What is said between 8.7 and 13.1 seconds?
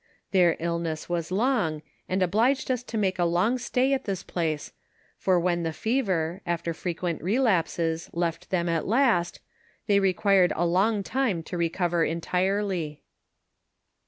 last, they required a long time to recover entirely.